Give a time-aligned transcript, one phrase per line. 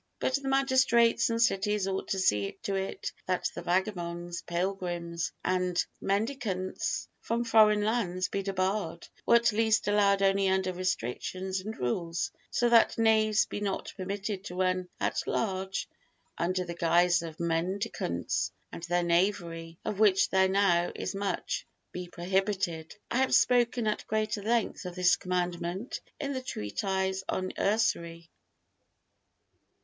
[0.19, 5.85] But the magistrates and cities ought to see to it that the vagabonds, pilgrims and
[6.01, 12.31] mendicants from foreign lands be debarred, or at least allowed only under restrictions and rules,
[12.49, 15.87] so that knaves be not permitted to run at large
[16.35, 22.07] under the guise of mendicants, and their knavery, of which there now is much, be
[22.07, 22.95] prohibited.
[23.11, 28.31] I have spoken at greater length of this Commandment in the Treatise on Usury.